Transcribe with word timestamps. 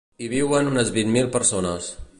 Hi 0.21 0.29
viuen 0.31 0.71
unes 0.71 0.91
vint 0.97 1.15
mil 1.19 1.31
persones. 1.37 1.95